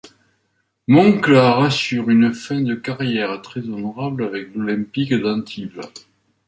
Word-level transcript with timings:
Monclar 0.87 1.61
assure 1.61 2.09
une 2.09 2.33
fin 2.33 2.61
de 2.61 2.73
carrière 2.73 3.39
très 3.43 3.59
honorable 3.59 4.23
avec 4.23 4.55
l'Olympique 4.55 5.13
d'Antibes. 5.13 5.79